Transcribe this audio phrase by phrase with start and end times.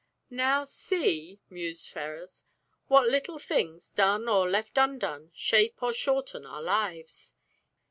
[0.31, 2.45] "Now see," mused Ferrars,
[2.87, 7.35] "what little things, done or left undone, shape or shorten our lives!